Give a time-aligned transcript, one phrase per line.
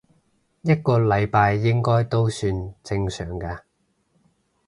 [0.61, 3.59] 一個禮拜應該都算正常嘅